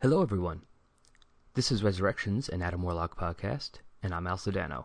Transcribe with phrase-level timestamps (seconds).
[0.00, 0.62] Hello, everyone.
[1.54, 4.84] This is Resurrections, an Adam Warlock podcast, and I'm Al Sedano.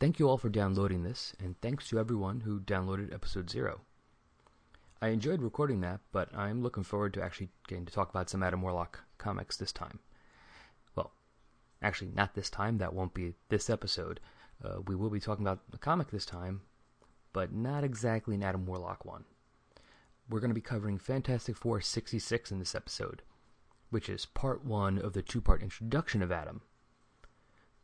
[0.00, 3.80] Thank you all for downloading this, and thanks to everyone who downloaded episode zero.
[5.00, 8.42] I enjoyed recording that, but I'm looking forward to actually getting to talk about some
[8.42, 9.98] Adam Warlock comics this time.
[10.94, 11.14] Well,
[11.80, 14.20] actually, not this time, that won't be this episode.
[14.62, 16.60] Uh, we will be talking about a comic this time,
[17.32, 19.24] but not exactly an Adam Warlock one.
[20.28, 23.22] We're going to be covering Fantastic Four 66 in this episode
[23.92, 26.62] which is part one of the two part introduction of Adam.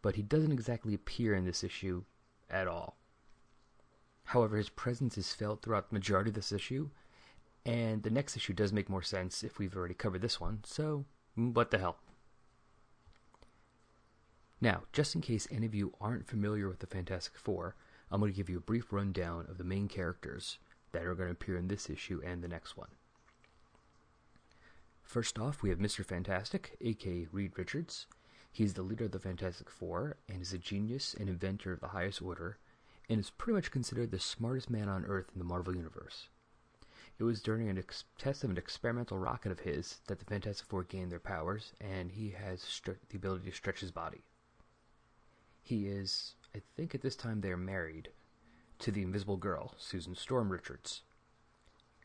[0.00, 2.04] But he doesn't exactly appear in this issue
[2.48, 2.96] at all.
[4.24, 6.88] However, his presence is felt throughout the majority of this issue,
[7.66, 11.04] and the next issue does make more sense if we've already covered this one, so
[11.36, 11.98] mm, what the hell.
[14.62, 17.76] Now, just in case any of you aren't familiar with the Fantastic Four,
[18.10, 20.56] I'm going to give you a brief rundown of the main characters
[20.92, 22.88] that are going to appear in this issue and the next one.
[25.08, 26.04] First off, we have Mr.
[26.04, 28.06] Fantastic, aka Reed Richards.
[28.52, 31.88] He's the leader of the Fantastic Four and is a genius and inventor of the
[31.88, 32.58] highest order,
[33.08, 36.28] and is pretty much considered the smartest man on Earth in the Marvel Universe.
[37.18, 40.66] It was during a ex- test of an experimental rocket of his that the Fantastic
[40.66, 44.24] Four gained their powers, and he has stre- the ability to stretch his body.
[45.62, 48.10] He is, I think at this time they're married,
[48.80, 51.00] to the Invisible Girl, Susan Storm Richards.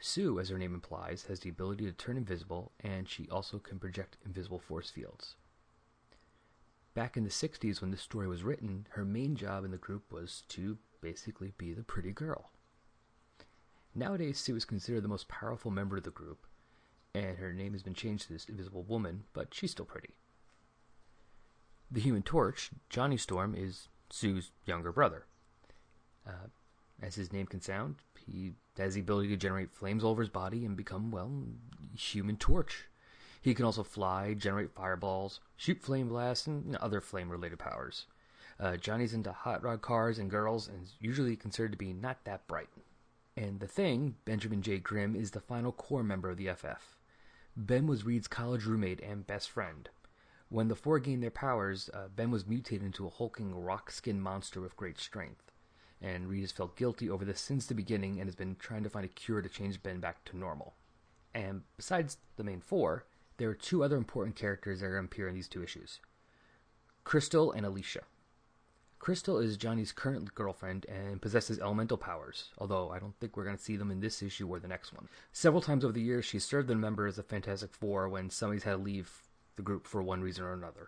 [0.06, 3.80] Sue, as her name implies, has the ability to turn invisible, and she also can
[3.80, 5.38] project invisible force fields.
[6.94, 10.12] Back in the 60s, when this story was written, her main job in the group
[10.12, 12.52] was to basically be the pretty girl.
[13.96, 16.47] Nowadays, Sue is considered the most powerful member of the group,
[17.16, 20.16] and her name has been changed to this Invisible Woman, but she's still pretty.
[21.90, 25.28] The Human Torch, Johnny Storm, is Sue's younger brother.
[26.28, 26.50] Uh,
[27.03, 30.30] as his name can sound, he has the ability to generate flames all over his
[30.30, 31.31] body and become, well,
[31.97, 32.86] human torch.
[33.41, 38.06] He can also fly, generate fireballs, shoot flame blasts, and other flame related powers.
[38.58, 42.24] Uh, Johnny's into hot rod cars and girls and is usually considered to be not
[42.24, 42.69] that bright.
[43.35, 44.78] And the thing, Benjamin J.
[44.78, 46.97] Grimm, is the final core member of the FF.
[47.58, 49.90] Ben was Reed's college roommate and best friend.
[50.47, 54.22] When the four gained their powers, uh, Ben was mutated into a hulking rock skinned
[54.22, 55.53] monster with great strength
[56.03, 58.90] and Reed has felt guilty over this since the beginning and has been trying to
[58.90, 60.75] find a cure to change Ben back to normal.
[61.34, 63.06] And besides the main four,
[63.38, 66.00] there are two other important characters that are going to appear in these two issues
[67.03, 68.02] Crystal and Alicia.
[69.00, 73.58] Crystal is Johnny's current girlfriend and possesses elemental powers, although I don't think we're going
[73.58, 75.09] to see them in this issue or the next one.
[75.34, 78.72] Several times over the years, she's served the members of Fantastic Four when somebody's had
[78.72, 79.24] to leave
[79.58, 80.88] the group for one reason or another.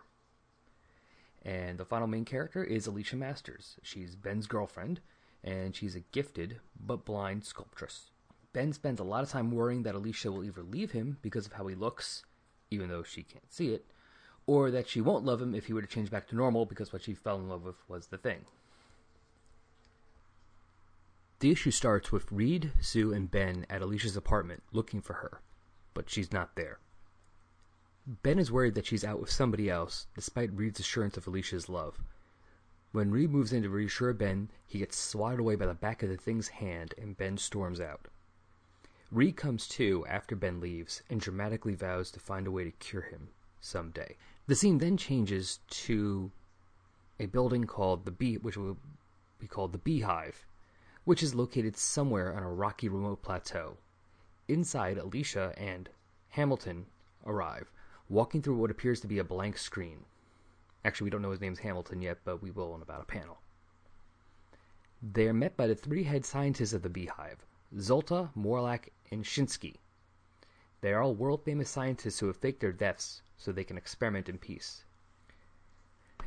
[1.44, 3.76] And the final main character is Alicia Masters.
[3.82, 5.00] She's Ben's girlfriend,
[5.44, 8.10] and she's a gifted but blind sculptress.
[8.52, 11.52] Ben spends a lot of time worrying that Alicia will either leave him because of
[11.52, 12.24] how he looks,
[12.70, 13.84] even though she can't see it,
[14.46, 16.92] or that she won't love him if he were to change back to normal because
[16.92, 18.46] what she fell in love with was the thing.
[21.40, 25.42] The issue starts with Reed, Sue, and Ben at Alicia's apartment looking for her,
[25.92, 26.78] but she's not there.
[28.06, 32.00] Ben is worried that she's out with somebody else, despite Reed's assurance of Alicia's love.
[32.92, 36.08] When Reed moves in to reassure Ben, he gets swatted away by the back of
[36.08, 38.06] the thing's hand, and Ben storms out.
[39.10, 43.02] Reed comes to after Ben leaves and dramatically vows to find a way to cure
[43.02, 43.30] him
[43.60, 44.16] someday.
[44.46, 46.30] The scene then changes to
[47.18, 48.78] a building called the Bee, which will
[49.40, 50.46] be called the Beehive,
[51.04, 53.78] which is located somewhere on a rocky remote plateau.
[54.46, 55.88] Inside, Alicia and
[56.28, 56.86] Hamilton
[57.24, 57.72] arrive,
[58.08, 60.04] walking through what appears to be a blank screen.
[60.84, 63.38] Actually, we don't know his name's Hamilton yet, but we will in about a panel.
[65.02, 67.44] They are met by the three head scientists of the Beehive
[67.76, 69.76] Zolta, Morlock, and Shinsky.
[70.80, 74.28] They are all world famous scientists who have faked their deaths so they can experiment
[74.28, 74.84] in peace.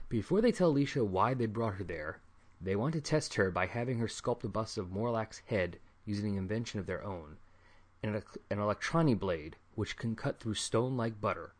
[0.09, 2.21] Before they tell Alicia why they brought her there,
[2.59, 6.33] they want to test her by having her sculpt a bust of Morlock's head using
[6.33, 7.37] an invention of their own
[8.03, 8.15] an,
[8.49, 11.53] an electroni blade which can cut through stone like butter.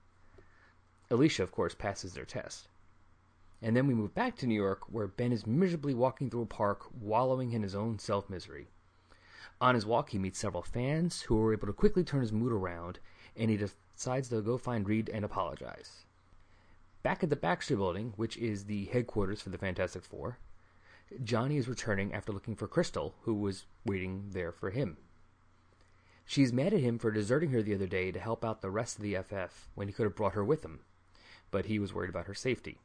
[1.11, 2.67] Alicia, of course, passes their test.
[3.63, 6.45] And then we move back to New York, where Ben is miserably walking through a
[6.45, 8.67] park, wallowing in his own self misery.
[9.59, 12.51] On his walk, he meets several fans who are able to quickly turn his mood
[12.51, 12.99] around,
[13.35, 16.05] and he decides to go find Reed and apologize.
[17.01, 20.37] Back at the Baxter Building, which is the headquarters for the Fantastic Four,
[21.23, 24.97] Johnny is returning after looking for Crystal, who was waiting there for him.
[26.23, 28.97] She's mad at him for deserting her the other day to help out the rest
[28.97, 30.81] of the FF when he could have brought her with him
[31.51, 32.79] but he was worried about her safety.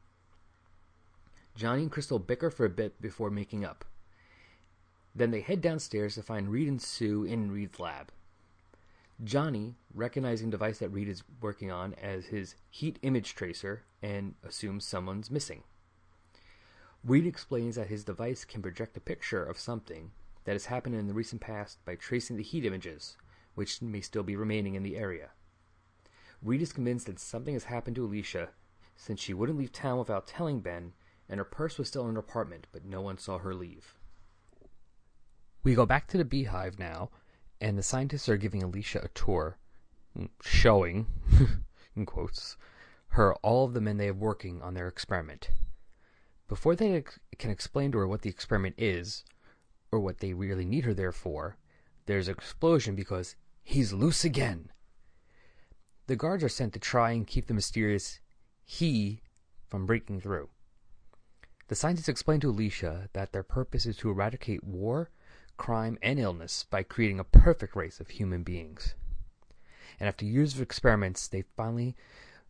[1.55, 3.85] Johnny and Crystal bicker for a bit before making up.
[5.15, 8.11] Then they head downstairs to find Reed and Sue in Reed's lab.
[9.23, 14.35] Johnny, recognizing the device that Reed is working on as his heat image tracer, and
[14.43, 15.63] assumes someone's missing.
[17.03, 20.11] Reed explains that his device can project a picture of something
[20.43, 23.15] that has happened in the recent past by tracing the heat images,
[23.53, 25.29] which may still be remaining in the area.
[26.41, 28.49] Reed is convinced that something has happened to Alicia
[28.95, 30.93] since she wouldn't leave town without telling Ben,
[31.27, 33.95] and her purse was still in her apartment, but no one saw her leave.
[35.63, 37.09] We go back to the beehive now,
[37.59, 39.57] and the scientists are giving Alicia a tour,
[40.17, 41.07] mm, showing,
[41.95, 42.57] in quotes,
[43.09, 45.49] her all of the men they have working on their experiment.
[46.47, 47.03] Before they
[47.39, 49.23] can explain to her what the experiment is,
[49.91, 51.57] or what they really need her there for,
[52.05, 54.69] there's an explosion because he's loose again.
[56.07, 58.19] The guards are sent to try and keep the mysterious
[58.63, 59.21] he
[59.67, 60.49] from breaking through.
[61.67, 65.09] The scientists explain to Alicia that their purpose is to eradicate war,
[65.57, 68.93] crime, and illness by creating a perfect race of human beings.
[69.99, 71.95] And after years of experiments, they finally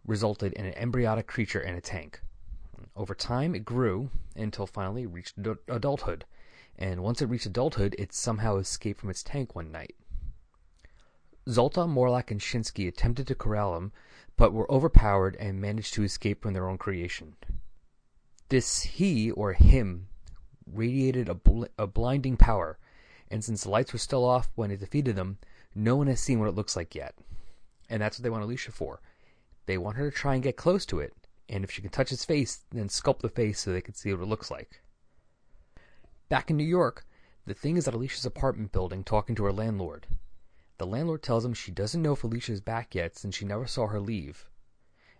[0.06, 2.22] resulted in an embryonic creature in a tank.
[2.94, 5.38] Over time, it grew until finally it reached
[5.69, 6.25] adulthood,
[6.78, 9.96] and once it reached adulthood, it somehow escaped from its tank one night.
[11.47, 13.92] Zolta, Morlock, and Shinsky attempted to corral him,
[14.36, 17.36] but were overpowered and managed to escape from their own creation.
[18.50, 20.07] This he, or him,
[20.65, 22.77] radiated a, bl- a blinding power,
[23.30, 25.38] and since the lights were still off when it defeated them,
[25.75, 27.15] no one has seen what it looks like yet.
[27.89, 29.01] And that's what they want Alicia for.
[29.68, 31.13] They want her to try and get close to it,
[31.47, 34.12] and if she can touch its face, then sculpt the face so they can see
[34.12, 34.81] what it looks like.
[36.27, 37.06] Back in New York,
[37.45, 40.07] the thing is at Alicia's apartment building talking to her landlord.
[40.77, 43.68] The landlord tells him she doesn't know if Alicia is back yet since she never
[43.68, 44.50] saw her leave.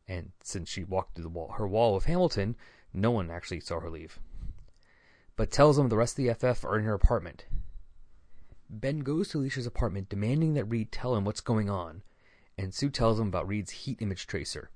[0.08, 2.56] And since she walked through her wall with Hamilton,
[2.94, 4.20] no one actually saw her leave.
[5.36, 7.46] But tells him the rest of the FF are in her apartment.
[8.70, 12.04] Ben goes to Alicia's apartment demanding that Reed tell him what's going on,
[12.58, 14.70] and Sue tells him about Reed's heat image tracer.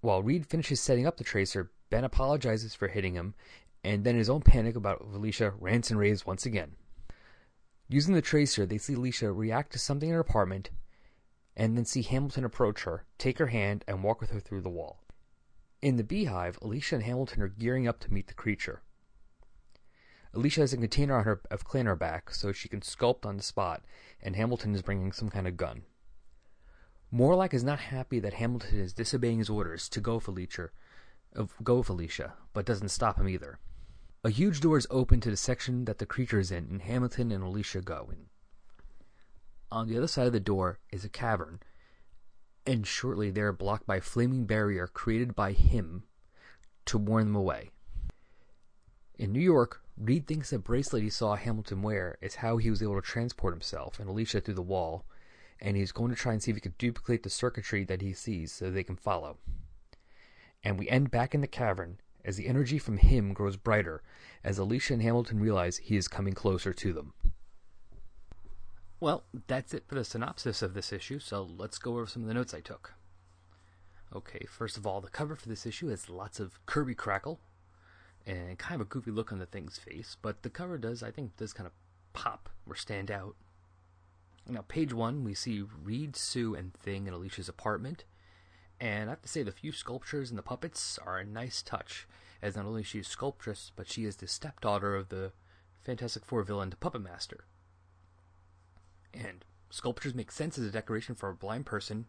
[0.00, 3.34] While Reed finishes setting up the tracer, Ben apologizes for hitting him
[3.84, 6.72] and then his own panic about Alicia rants and raves once again.
[7.88, 10.70] Using the tracer, they see Alicia react to something in her apartment,
[11.56, 14.68] and then see Hamilton approach her, take her hand, and walk with her through the
[14.68, 15.00] wall.
[15.80, 18.82] In the beehive, Alicia and Hamilton are gearing up to meet the creature.
[20.34, 23.42] Alicia has a container on her of cleaner back so she can sculpt on the
[23.42, 23.82] spot,
[24.22, 25.82] and Hamilton is bringing some kind of gun.
[27.10, 30.68] Morlock is not happy that Hamilton is disobeying his orders to go Felicia,
[31.62, 33.58] go Felicia, but doesn't stop him either.
[34.24, 37.30] A huge door is open to the section that the creature is in, and Hamilton
[37.30, 38.26] and Alicia go in.
[39.70, 41.60] On the other side of the door is a cavern,
[42.66, 46.02] and shortly they are blocked by a flaming barrier created by him
[46.86, 47.70] to warn them away.
[49.16, 52.82] In New York, Reed thinks the bracelet he saw Hamilton wear is how he was
[52.82, 55.04] able to transport himself and Alicia through the wall,
[55.60, 58.12] and he's going to try and see if he can duplicate the circuitry that he
[58.12, 59.38] sees so they can follow.
[60.64, 64.02] And we end back in the cavern as the energy from him grows brighter
[64.44, 67.14] as Alicia and Hamilton realize he is coming closer to them.
[69.00, 72.28] Well, that's it for the synopsis of this issue, so let's go over some of
[72.28, 72.92] the notes I took.
[74.14, 77.40] Okay, first of all, the cover for this issue has lots of Kirby crackle
[78.26, 81.10] and kind of a goofy look on the thing's face, but the cover does, I
[81.10, 81.72] think, does kind of
[82.12, 83.36] pop or stand out.
[84.46, 88.04] Now, page one, we see Reed, Sue, and Thing in Alicia's apartment.
[88.80, 92.06] And I have to say, the few sculptures and the puppets are a nice touch,
[92.40, 95.32] as not only she is sculptress, but she is the stepdaughter of the
[95.82, 97.44] Fantastic Four villain, the Puppet Master.
[99.12, 102.06] And sculptures make sense as a decoration for a blind person,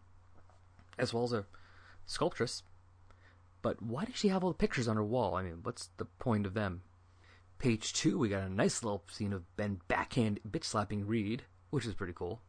[0.98, 1.46] as well as a
[2.06, 2.62] sculptress.
[3.62, 5.34] But why does she have all the pictures on her wall?
[5.34, 6.82] I mean, what's the point of them?
[7.58, 11.84] Page two, we got a nice little scene of Ben backhand bitch slapping Reed, which
[11.84, 12.40] is pretty cool.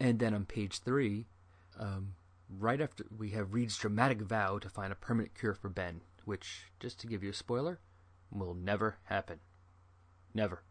[0.00, 1.26] And then on page three,
[1.78, 2.14] um,
[2.48, 6.64] right after we have Reed's dramatic vow to find a permanent cure for Ben, which,
[6.80, 7.80] just to give you a spoiler,
[8.30, 9.40] will never happen.
[10.34, 10.62] Never.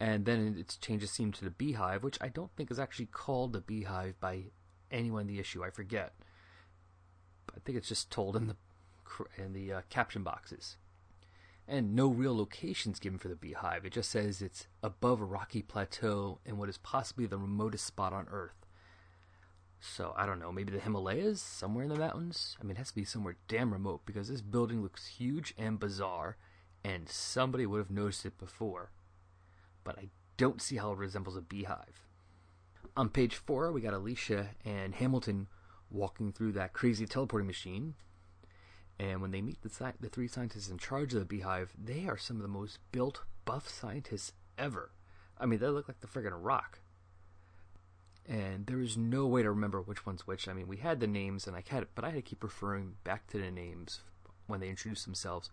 [0.00, 3.52] And then it changes scene to the Beehive, which I don't think is actually called
[3.52, 4.44] the Beehive by
[4.90, 5.62] anyone in the issue.
[5.62, 6.14] I forget.
[7.54, 8.56] I think it's just told in the
[9.36, 10.76] in the uh, caption boxes.
[11.68, 13.84] And no real locations given for the Beehive.
[13.84, 18.12] It just says it's above a rocky plateau in what is possibly the remotest spot
[18.12, 18.61] on Earth.
[19.84, 22.56] So I don't know, maybe the Himalayas, somewhere in the mountains.
[22.60, 25.80] I mean, it has to be somewhere damn remote because this building looks huge and
[25.80, 26.36] bizarre,
[26.84, 28.92] and somebody would have noticed it before.
[29.82, 32.06] But I don't see how it resembles a beehive.
[32.96, 35.48] On page four, we got Alicia and Hamilton
[35.90, 37.94] walking through that crazy teleporting machine.
[39.00, 42.06] And when they meet the, sci- the three scientists in charge of the beehive, they
[42.06, 44.92] are some of the most built, buff scientists ever.
[45.40, 46.78] I mean, they look like the friggin' rock.
[48.28, 50.48] And there is no way to remember which one's which.
[50.48, 52.94] I mean, we had the names, and I had, but I had to keep referring
[53.04, 54.00] back to the names
[54.46, 55.50] when they introduced themselves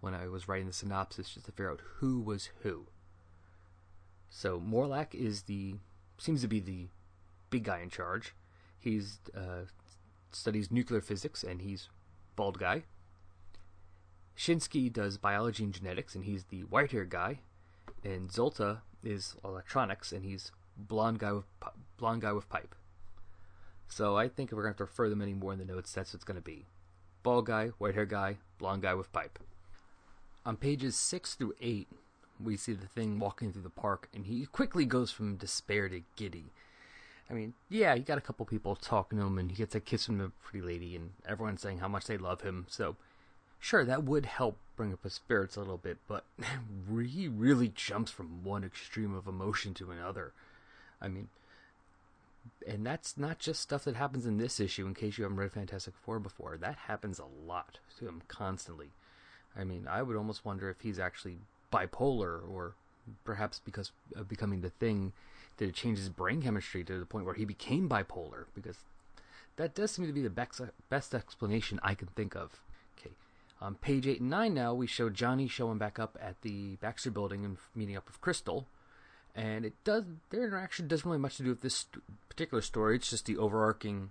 [0.00, 2.86] when I was writing the synopsis just to figure out who was who.
[4.28, 5.74] So Morlock is the
[6.18, 6.88] seems to be the
[7.50, 8.34] big guy in charge.
[8.78, 9.64] He's uh,
[10.32, 11.88] studies nuclear physics, and he's
[12.36, 12.84] bald guy.
[14.36, 17.40] Shinsky does biology and genetics, and he's the white haired guy.
[18.02, 20.52] And Zolta is electronics, and he's
[20.88, 21.44] blonde guy with
[21.96, 22.74] blonde guy with pipe.
[23.88, 26.12] So I think if we're going to refer them any more in the notes, that's
[26.12, 26.66] what's going to be.
[27.22, 29.38] Bald guy, white hair guy, blonde guy with pipe.
[30.46, 31.88] On pages six through eight,
[32.42, 36.02] we see the thing walking through the park, and he quickly goes from despair to
[36.16, 36.52] giddy.
[37.28, 39.80] I mean, yeah, he got a couple people talking to him, and he gets a
[39.80, 42.66] kiss from the pretty lady, and everyone's saying how much they love him.
[42.68, 42.96] So,
[43.58, 46.24] sure, that would help bring up his spirits a little bit, but
[47.06, 50.32] he really jumps from one extreme of emotion to another.
[51.00, 51.28] I mean,
[52.66, 54.86] and that's not just stuff that happens in this issue.
[54.86, 58.90] In case you haven't read Fantastic Four before, that happens a lot to him constantly.
[59.56, 61.38] I mean, I would almost wonder if he's actually
[61.72, 62.74] bipolar, or
[63.24, 65.12] perhaps because of becoming the thing,
[65.56, 68.44] did it change his brain chemistry to the point where he became bipolar?
[68.54, 68.78] Because
[69.56, 72.60] that does seem to be the best, best explanation I can think of.
[72.98, 73.10] Okay,
[73.60, 77.10] on page eight and nine now, we show Johnny showing back up at the Baxter
[77.10, 78.66] Building and meeting up with Crystal
[79.34, 81.86] and it does their interaction doesn't really much to do with this
[82.28, 82.96] particular story.
[82.96, 84.10] It's just the overarching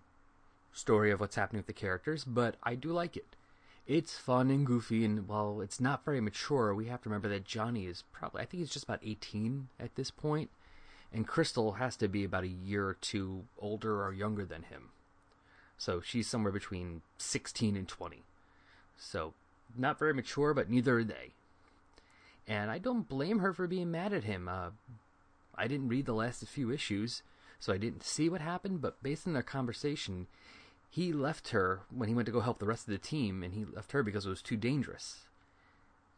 [0.73, 3.35] story of what's happening with the characters, but I do like it.
[3.87, 7.43] It's fun and goofy, and while it's not very mature, we have to remember that
[7.43, 10.49] Johnny is probably I think he's just about 18 at this point,
[11.11, 14.89] and Crystal has to be about a year or two older or younger than him.
[15.77, 18.23] So she's somewhere between 16 and 20.
[18.97, 19.33] So
[19.77, 21.31] not very mature, but neither are they.
[22.47, 24.47] And I don't blame her for being mad at him.
[24.47, 24.71] Uh,
[25.59, 27.21] I didn't read the last few issues,
[27.59, 30.27] so I didn't see what happened, but based on their conversation,
[30.89, 33.53] he left her when he went to go help the rest of the team, and
[33.53, 35.27] he left her because it was too dangerous.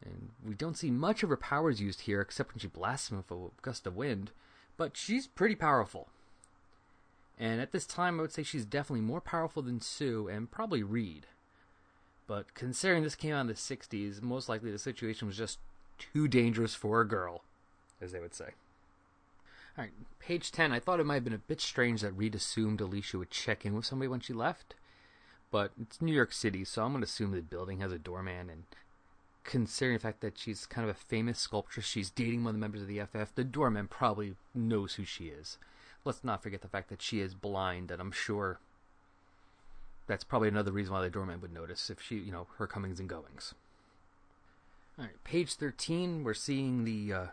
[0.04, 3.16] And we don't see much of her powers used here, except when she blasts him
[3.16, 4.30] with a gust of wind,
[4.76, 6.08] but she's pretty powerful.
[7.38, 10.82] And at this time, I would say she's definitely more powerful than Sue and probably
[10.82, 11.26] Reed.
[12.28, 15.58] But considering this came out in the 60s, most likely the situation was just
[15.98, 17.42] too dangerous for a girl,
[18.00, 18.50] as they would say.
[19.76, 20.70] All right, page 10.
[20.70, 23.64] I thought it might have been a bit strange that Reed assumed Alicia would check
[23.64, 24.74] in with somebody when she left.
[25.50, 28.50] But it's New York City, so I'm going to assume the building has a doorman.
[28.50, 28.64] And
[29.44, 32.60] considering the fact that she's kind of a famous sculptress, she's dating one of the
[32.60, 35.58] members of the FF, the doorman probably knows who she is.
[36.04, 38.58] Let's not forget the fact that she is blind, and I'm sure
[40.06, 43.00] that's probably another reason why the doorman would notice if she, you know, her comings
[43.00, 43.54] and goings.
[44.98, 47.26] All right, page 13, we're seeing the uh,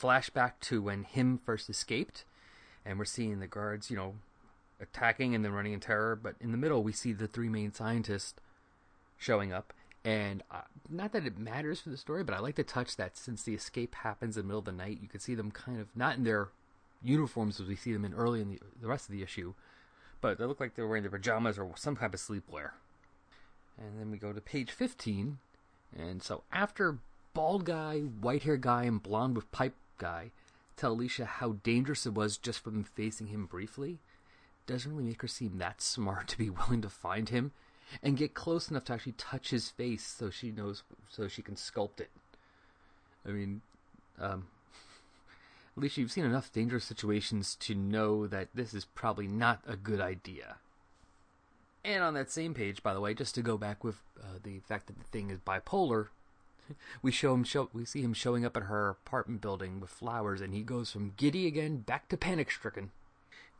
[0.00, 2.24] flashback to when him first escaped,
[2.84, 4.14] and we're seeing the guards, you know,
[4.80, 6.16] attacking and then running in terror.
[6.16, 8.34] But in the middle, we see the three main scientists
[9.16, 9.72] showing up.
[10.04, 13.16] And uh, not that it matters for the story, but I like to touch that
[13.16, 15.80] since the escape happens in the middle of the night, you can see them kind
[15.80, 16.48] of not in their
[17.02, 19.54] uniforms as we see them in early in the, the rest of the issue,
[20.20, 22.70] but they look like they're wearing their pajamas or some type of sleepwear.
[23.76, 25.38] And then we go to page 15.
[25.96, 26.98] And so after
[27.34, 30.30] bald guy, white hair guy, and blonde with pipe guy
[30.76, 33.98] tell Alicia how dangerous it was just from facing him briefly
[34.66, 37.52] doesn't really make her seem that smart to be willing to find him
[38.02, 41.54] and get close enough to actually touch his face so she knows so she can
[41.54, 42.10] sculpt it.
[43.26, 43.62] I mean,
[44.20, 44.46] um,
[45.76, 50.00] Alicia, you've seen enough dangerous situations to know that this is probably not a good
[50.00, 50.56] idea.
[51.84, 54.58] And on that same page, by the way, just to go back with uh, the
[54.60, 56.08] fact that the thing is bipolar,
[57.02, 60.40] we show him show we see him showing up at her apartment building with flowers
[60.40, 62.90] and he goes from giddy again back to panic stricken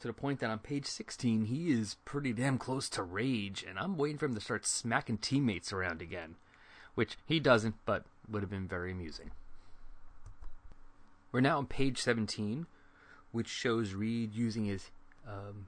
[0.01, 3.79] to the point that on page 16 he is pretty damn close to rage and
[3.79, 6.37] i'm waiting for him to start smacking teammates around again.
[6.95, 9.31] Which he doesn't but would have been very amusing.
[11.31, 12.67] We're now on page 17
[13.31, 14.91] which shows reed using his
[15.27, 15.67] um,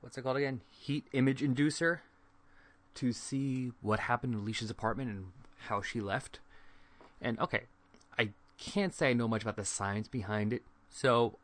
[0.00, 0.60] what's it called again?
[0.70, 2.00] Heat image inducer
[2.94, 5.26] to see what happened in alicia's apartment and
[5.66, 6.38] how she left
[7.24, 7.62] and okay,
[8.18, 11.38] I can't say I know much about the science behind it, so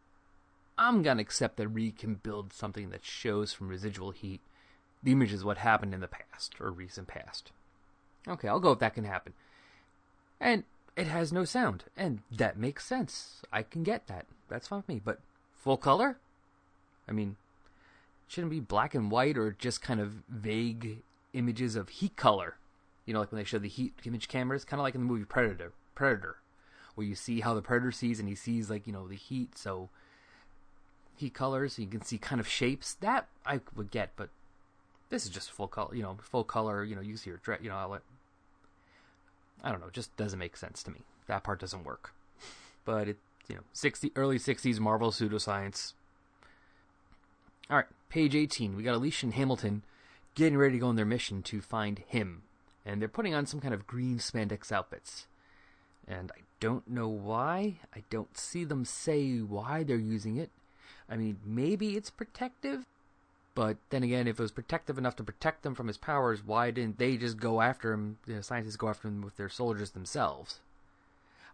[0.79, 4.41] I'm gonna accept that Reed can build something that shows from residual heat
[5.03, 7.51] the images of what happened in the past or recent past.
[8.29, 9.33] Okay, I'll go if that can happen.
[10.39, 10.65] And
[10.97, 13.43] it has no sound, and that makes sense.
[13.53, 14.27] I can get that.
[14.49, 15.01] That's fine with me.
[15.03, 15.21] But
[15.55, 16.19] full color?
[17.09, 17.37] I mean,
[18.29, 22.57] shouldn't be black and white or just kind of vague images of heat color.
[23.07, 25.07] You know, like when they show the heat image cameras, kind of like in the
[25.07, 25.73] movie Predator.
[25.95, 26.37] Predator,
[26.95, 29.59] where you see how the predator sees, and he sees like you know the heat.
[29.59, 29.91] So
[31.17, 31.79] he colors.
[31.79, 34.31] You can see kind of shapes that I would get, but
[35.11, 35.95] this is just full color.
[35.95, 36.85] You know, full color.
[36.85, 37.61] You know, you see her dress.
[37.63, 38.01] You know, I'll
[39.63, 39.91] I don't know.
[39.93, 41.01] Just doesn't make sense to me.
[41.27, 42.15] That part doesn't work.
[42.85, 45.93] But it, you know, sixty early '60s Marvel pseudoscience.
[47.69, 48.75] All right, page 18.
[48.77, 49.83] We got Alicia and Hamilton
[50.35, 52.43] getting ready to go on their mission to find him,
[52.85, 55.27] and they're putting on some kind of green spandex outfits.
[56.07, 57.79] And I don't know why.
[57.95, 60.51] I don't see them say why they're using it.
[61.09, 62.87] I mean, maybe it's protective,
[63.55, 66.71] but then again, if it was protective enough to protect them from his powers, why
[66.71, 68.19] didn't they just go after him?
[68.27, 70.61] You know, scientists go after him with their soldiers themselves.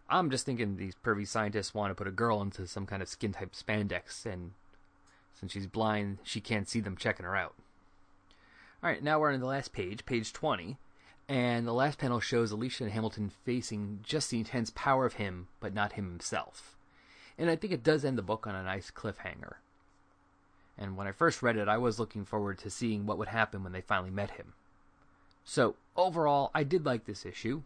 [0.09, 3.09] I'm just thinking these pervy scientists want to put a girl into some kind of
[3.09, 4.51] skin type spandex, and
[5.33, 7.55] since she's blind, she can't see them checking her out.
[8.81, 10.77] All right, now we're on the last page, page 20,
[11.29, 15.47] and the last panel shows Alicia and Hamilton facing just the intense power of him,
[15.59, 16.77] but not him himself.
[17.37, 19.55] And I think it does end the book on a nice cliffhanger.
[20.77, 23.63] And when I first read it, I was looking forward to seeing what would happen
[23.63, 24.53] when they finally met him.
[25.43, 27.63] So, overall, I did like this issue.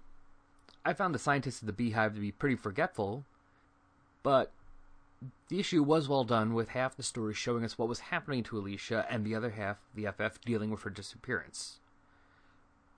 [0.85, 3.25] I found the scientists of the Beehive to be pretty forgetful,
[4.23, 4.51] but
[5.49, 8.57] the issue was well done, with half the story showing us what was happening to
[8.57, 11.80] Alicia and the other half, the FF, dealing with her disappearance.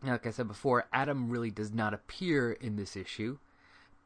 [0.04, 3.38] Like I said before, Adam really does not appear in this issue,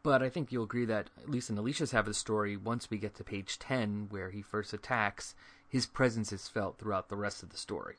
[0.04, 2.90] but I think you'll agree that, at least in Alicia's half of the story, once
[2.90, 5.34] we get to page 10, where he first attacks,
[5.68, 7.96] his presence is felt throughout the rest of the story.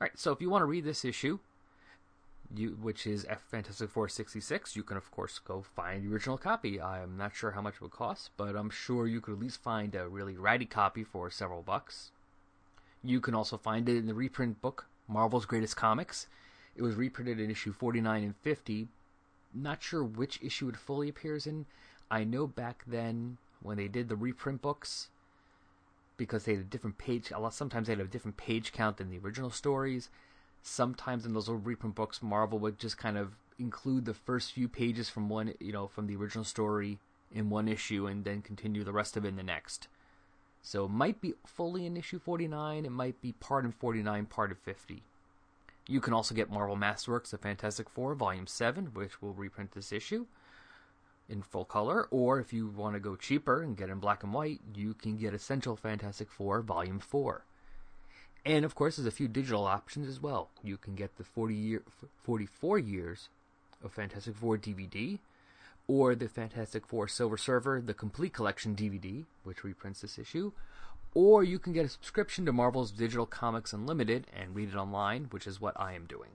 [0.00, 1.38] Alright, so if you want to read this issue,
[2.54, 6.38] you, which is F Fantastic Four 66, you can of course go find the original
[6.38, 6.80] copy.
[6.80, 9.62] I'm not sure how much it would cost, but I'm sure you could at least
[9.62, 12.10] find a really ratty copy for several bucks.
[13.02, 16.26] You can also find it in the reprint book, Marvel's Greatest Comics.
[16.78, 18.88] It was reprinted in issue 49 and 50.
[19.52, 21.66] Not sure which issue it fully appears in.
[22.10, 25.08] I know back then when they did the reprint books,
[26.16, 28.96] because they had a different page, a lot sometimes they had a different page count
[28.96, 30.08] than the original stories
[30.62, 34.68] sometimes in those old reprint books, Marvel would just kind of include the first few
[34.68, 36.98] pages from one, you know, from the original story
[37.32, 39.88] in one issue and then continue the rest of it in the next.
[40.62, 44.52] So it might be fully in issue 49, it might be part in 49, part
[44.52, 45.02] of 50.
[45.88, 49.90] You can also get Marvel Masterworks The Fantastic Four, Volume 7, which will reprint this
[49.90, 50.26] issue
[51.30, 54.32] in full color, or if you want to go cheaper and get in black and
[54.32, 57.42] white, you can get Essential Fantastic Four, Volume 4.
[58.44, 60.50] And of course, there's a few digital options as well.
[60.62, 61.82] You can get the 40 year,
[62.22, 63.30] 44 years
[63.82, 65.18] of Fantastic Four DVD,
[65.86, 70.52] or the Fantastic Four Silver Surfer, the complete collection DVD, which reprints this issue,
[71.14, 75.24] or you can get a subscription to Marvel's Digital Comics Unlimited and read it online,
[75.30, 76.30] which is what I am doing.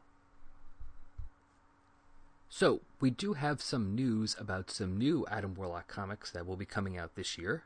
[2.50, 6.66] So, we do have some news about some new Adam Warlock comics that will be
[6.66, 7.64] coming out this year.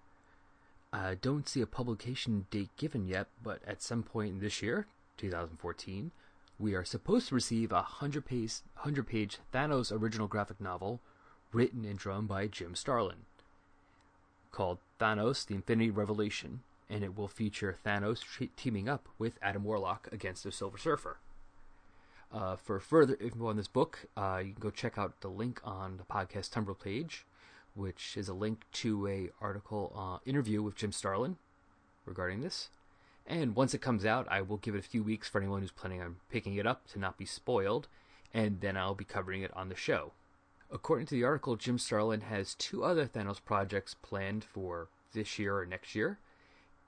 [0.93, 4.87] I don't see a publication date given yet, but at some point in this year,
[5.17, 6.11] 2014,
[6.57, 11.01] we are supposed to receive a 100 page, 100 page Thanos original graphic novel
[11.51, 13.25] written and drawn by Jim Starlin
[14.57, 18.23] called Thanos The Infinity Revelation, and it will feature Thanos
[18.55, 21.17] teaming up with Adam Warlock against the Silver Surfer.
[22.31, 25.61] Uh, for further info on this book, uh, you can go check out the link
[25.63, 27.25] on the podcast Tumblr page
[27.77, 31.37] which is a link to a article uh, interview with Jim Starlin
[32.05, 32.69] regarding this.
[33.25, 35.71] And once it comes out, I will give it a few weeks for anyone who's
[35.71, 37.87] planning on picking it up to not be spoiled,
[38.33, 40.13] and then I'll be covering it on the show.
[40.71, 45.57] According to the article, Jim Starlin has two other Thanos projects planned for this year
[45.57, 46.19] or next year.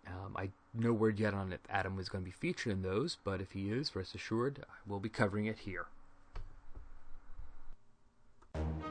[0.07, 3.17] Um, I no word yet on if Adam is going to be featured in those,
[3.23, 5.85] but if he is, rest assured, I will be covering it here.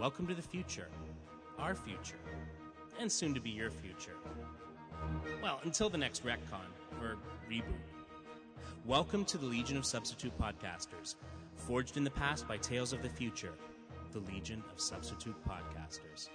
[0.00, 0.88] Welcome to the future
[1.58, 2.14] our future,
[3.00, 4.14] and soon to be your future.
[5.42, 6.68] Well, until the next retcon,
[7.02, 7.16] or
[7.50, 7.64] reboot.
[8.86, 11.16] Welcome to the Legion of Substitute Podcasters,
[11.56, 13.54] forged in the past by Tales of the Future,
[14.12, 16.28] the Legion of Substitute Podcasters.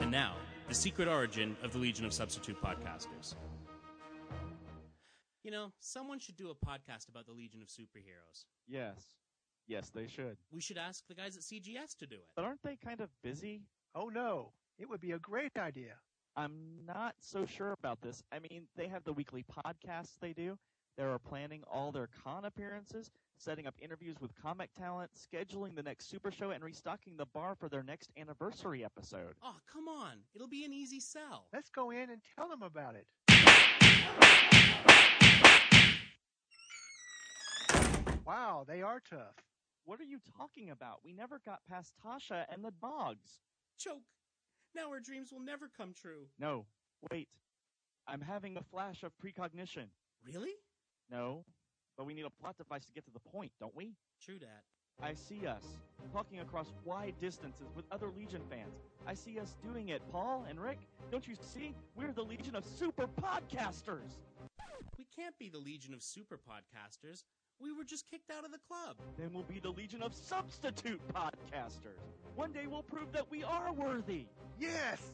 [0.00, 0.34] And now,
[0.70, 3.34] the secret origin of the Legion of Substitute Podcasters.
[5.42, 8.44] You know, someone should do a podcast about the Legion of Superheroes.
[8.68, 9.16] Yes.
[9.66, 10.36] Yes, they should.
[10.52, 12.28] We should ask the guys at CGS to do it.
[12.36, 13.62] But aren't they kind of busy?
[13.96, 15.94] Oh no, it would be a great idea.
[16.36, 18.22] I'm not so sure about this.
[18.30, 20.56] I mean, they have the weekly podcasts they do.
[21.00, 25.82] They are planning all their con appearances, setting up interviews with comic talent, scheduling the
[25.82, 29.34] next super show, and restocking the bar for their next anniversary episode.
[29.42, 30.18] Oh, come on.
[30.34, 31.46] It'll be an easy sell.
[31.54, 33.06] Let's go in and tell them about it.
[38.26, 39.36] Wow, they are tough.
[39.86, 41.00] What are you talking about?
[41.02, 43.40] We never got past Tasha and the dogs.
[43.78, 44.02] Choke.
[44.74, 46.26] Now our dreams will never come true.
[46.38, 46.66] No,
[47.10, 47.28] wait.
[48.06, 49.86] I'm having a flash of precognition.
[50.26, 50.56] Really?
[51.10, 51.44] No,
[51.96, 53.94] but we need a plot device to get to the point, don't we?
[54.22, 54.62] True that.
[55.02, 55.64] I see us
[56.12, 58.74] talking across wide distances with other Legion fans.
[59.06, 60.78] I see us doing it, Paul and Rick.
[61.10, 61.74] Don't you see?
[61.96, 64.18] We're the Legion of Super Podcasters.
[64.98, 67.24] We can't be the Legion of Super Podcasters.
[67.58, 68.96] We were just kicked out of the club.
[69.18, 72.00] Then we'll be the Legion of Substitute Podcasters.
[72.34, 74.26] One day we'll prove that we are worthy.
[74.58, 75.12] Yes!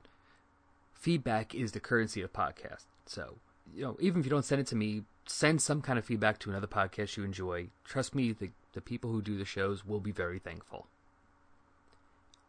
[0.92, 2.86] feedback is the currency of podcasts.
[3.06, 3.36] So,
[3.74, 6.38] you know, even if you don't send it to me, send some kind of feedback
[6.40, 7.68] to another podcast you enjoy.
[7.84, 10.86] Trust me, the, the people who do the shows will be very thankful.